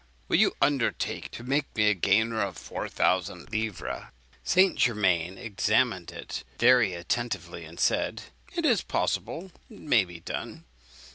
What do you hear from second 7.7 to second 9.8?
said, 'It is possible; it